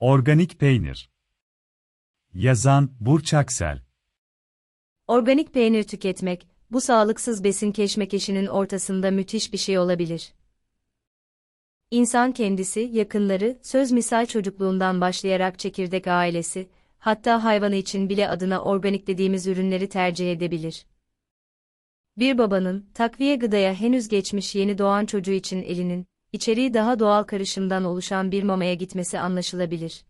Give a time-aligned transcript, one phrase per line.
[0.00, 1.10] Organik peynir.
[2.34, 3.82] Yazan Burç Aksel.
[5.06, 10.32] Organik peynir tüketmek, bu sağlıksız besin keşmekeşinin ortasında müthiş bir şey olabilir.
[11.90, 16.68] İnsan kendisi, yakınları, söz misal çocukluğundan başlayarak çekirdek ailesi,
[16.98, 20.86] hatta hayvanı için bile adına organik dediğimiz ürünleri tercih edebilir.
[22.16, 27.84] Bir babanın, takviye gıdaya henüz geçmiş yeni doğan çocuğu için elinin, içeriği daha doğal karışımdan
[27.84, 30.04] oluşan bir mamaya gitmesi anlaşılabilir.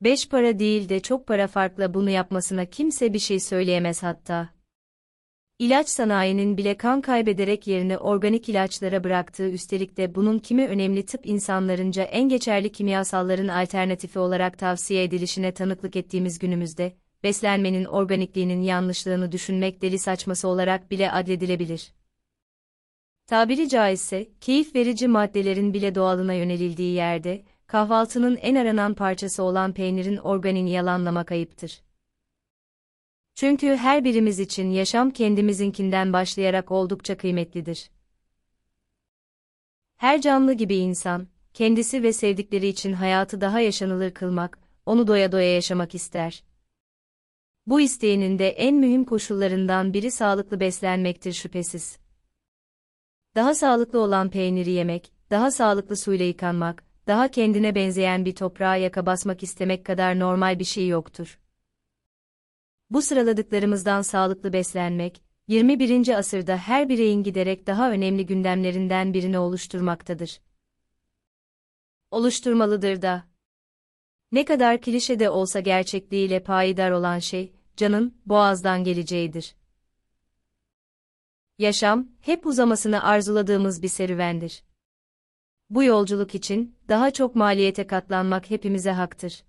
[0.00, 4.48] Beş para değil de çok para farkla bunu yapmasına kimse bir şey söyleyemez hatta.
[5.58, 11.26] İlaç sanayinin bile kan kaybederek yerini organik ilaçlara bıraktığı üstelik de bunun kimi önemli tıp
[11.26, 19.82] insanlarınca en geçerli kimyasalların alternatifi olarak tavsiye edilişine tanıklık ettiğimiz günümüzde, beslenmenin organikliğinin yanlışlığını düşünmek
[19.82, 21.92] deli saçması olarak bile adledilebilir.
[23.26, 30.16] Tabiri caizse, keyif verici maddelerin bile doğalına yönelildiği yerde, kahvaltının en aranan parçası olan peynirin
[30.16, 31.82] organini yalanlamak ayıptır.
[33.34, 37.90] Çünkü her birimiz için yaşam kendimizinkinden başlayarak oldukça kıymetlidir.
[39.96, 45.54] Her canlı gibi insan, kendisi ve sevdikleri için hayatı daha yaşanılır kılmak, onu doya doya
[45.54, 46.44] yaşamak ister.
[47.66, 52.03] Bu isteğinin de en mühim koşullarından biri sağlıklı beslenmektir şüphesiz.
[53.34, 59.06] Daha sağlıklı olan peyniri yemek, daha sağlıklı suyla yıkanmak, daha kendine benzeyen bir toprağa yaka
[59.06, 61.40] basmak istemek kadar normal bir şey yoktur.
[62.90, 66.18] Bu sıraladıklarımızdan sağlıklı beslenmek, 21.
[66.18, 70.40] asırda her bireyin giderek daha önemli gündemlerinden birini oluşturmaktadır.
[72.10, 73.24] Oluşturmalıdır da.
[74.32, 79.54] Ne kadar klişe de olsa gerçekliğiyle payidar olan şey, canın, boğazdan geleceğidir.
[81.58, 84.64] Yaşam, hep uzamasını arzuladığımız bir serüvendir.
[85.70, 89.44] Bu yolculuk için, daha çok maliyete katlanmak hepimize haktır.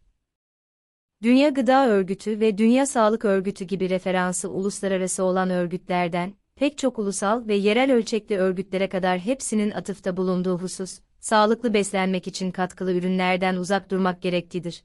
[1.24, 7.48] Dünya Gıda Örgütü ve Dünya Sağlık Örgütü gibi referansı uluslararası olan örgütlerden, pek çok ulusal
[7.48, 13.92] ve yerel ölçekli örgütlere kadar hepsinin atıfta bulunduğu husus, sağlıklı beslenmek için katkılı ürünlerden uzak
[13.92, 14.84] durmak gerektidir.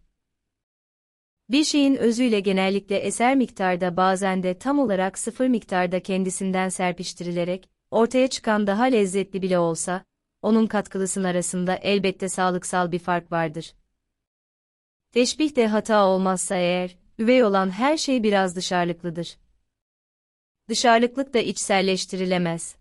[1.50, 8.28] Bir şeyin özüyle genellikle eser miktarda bazen de tam olarak sıfır miktarda kendisinden serpiştirilerek, ortaya
[8.28, 10.04] çıkan daha lezzetli bile olsa,
[10.42, 13.74] onun katkılısının arasında elbette sağlıksal bir fark vardır.
[15.12, 19.38] Teşbih de hata olmazsa eğer, üvey olan her şey biraz dışarılıklıdır.
[20.68, 22.76] Dışarılıklık da içselleştirilemez.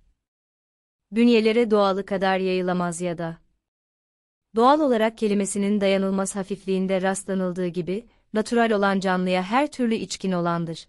[1.12, 3.38] Bünyelere doğalı kadar yayılamaz ya da.
[4.56, 10.88] Doğal olarak kelimesinin dayanılmaz hafifliğinde rastlanıldığı gibi, natural olan canlıya her türlü içkin olandır.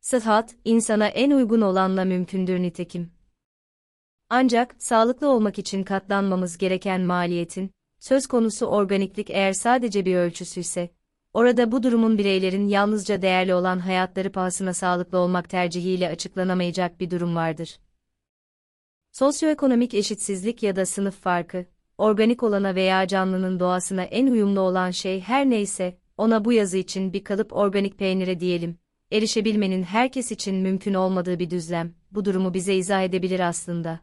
[0.00, 3.12] Sıhhat, insana en uygun olanla mümkündür nitekim.
[4.30, 10.90] Ancak, sağlıklı olmak için katlanmamız gereken maliyetin, söz konusu organiklik eğer sadece bir ölçüsüyse,
[11.34, 17.36] orada bu durumun bireylerin yalnızca değerli olan hayatları pahasına sağlıklı olmak tercihiyle açıklanamayacak bir durum
[17.36, 17.78] vardır.
[19.12, 21.66] Sosyoekonomik eşitsizlik ya da sınıf farkı,
[21.98, 27.12] organik olana veya canlının doğasına en uyumlu olan şey her neyse, ona bu yazı için
[27.12, 28.78] bir kalıp organik peynire diyelim,
[29.12, 34.00] erişebilmenin herkes için mümkün olmadığı bir düzlem, bu durumu bize izah edebilir aslında.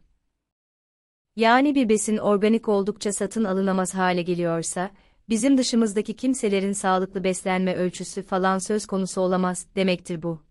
[1.36, 4.92] Yani bir besin organik oldukça satın alınamaz hale geliyorsa,
[5.30, 10.44] bizim dışımızdaki kimselerin sağlıklı beslenme ölçüsü falan söz konusu olamaz demektir bu.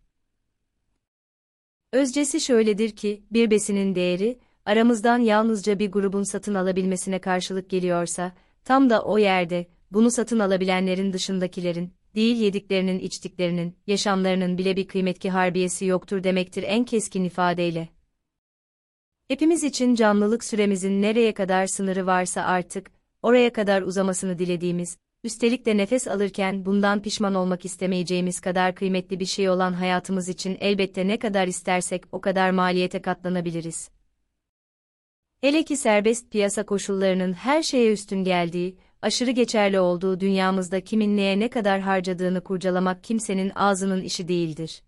[1.93, 8.33] Özcesi şöyledir ki, bir besinin değeri, aramızdan yalnızca bir grubun satın alabilmesine karşılık geliyorsa,
[8.65, 15.31] tam da o yerde, bunu satın alabilenlerin dışındakilerin, değil yediklerinin içtiklerinin, yaşamlarının bile bir kıymetki
[15.31, 17.89] harbiyesi yoktur demektir en keskin ifadeyle.
[19.29, 22.91] Hepimiz için canlılık süremizin nereye kadar sınırı varsa artık,
[23.23, 29.27] oraya kadar uzamasını dilediğimiz, üstelik de nefes alırken bundan pişman olmak istemeyeceğimiz kadar kıymetli bir
[29.27, 33.94] şey olan hayatımız için elbette ne kadar istersek o kadar maliyete katlanabiliriz.
[35.45, 41.41] Hele ki serbest piyasa koşullarının her şeye üstün geldiği, aşırı geçerli olduğu dünyamızda kimin neye
[41.41, 44.83] ne kadar harcadığını kurcalamak kimsenin ağzının işi değildir.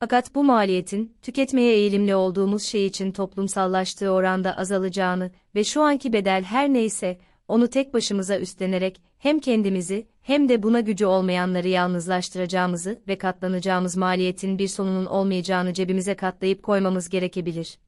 [0.00, 6.42] Fakat bu maliyetin, tüketmeye eğilimli olduğumuz şey için toplumsallaştığı oranda azalacağını ve şu anki bedel
[6.42, 7.18] her neyse,
[7.48, 14.58] onu tek başımıza üstlenerek, hem kendimizi, hem de buna gücü olmayanları yalnızlaştıracağımızı ve katlanacağımız maliyetin
[14.58, 17.78] bir sonunun olmayacağını cebimize katlayıp koymamız gerekebilir.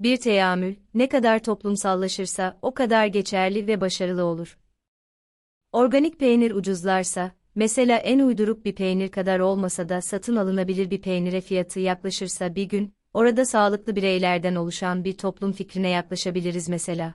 [0.00, 4.58] Bir teamül, ne kadar toplumsallaşırsa o kadar geçerli ve başarılı olur.
[5.72, 11.40] Organik peynir ucuzlarsa, Mesela en uyduruk bir peynir kadar olmasa da satın alınabilir bir peynire
[11.40, 17.14] fiyatı yaklaşırsa bir gün, orada sağlıklı bireylerden oluşan bir toplum fikrine yaklaşabiliriz mesela.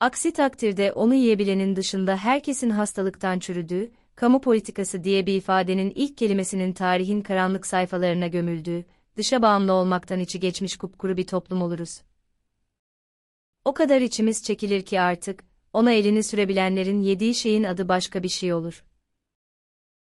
[0.00, 6.72] Aksi takdirde onu yiyebilenin dışında herkesin hastalıktan çürüdüğü, kamu politikası diye bir ifadenin ilk kelimesinin
[6.72, 8.84] tarihin karanlık sayfalarına gömüldüğü,
[9.16, 12.02] dışa bağımlı olmaktan içi geçmiş kupkuru bir toplum oluruz.
[13.64, 18.54] O kadar içimiz çekilir ki artık, ona elini sürebilenlerin yediği şeyin adı başka bir şey
[18.54, 18.84] olur.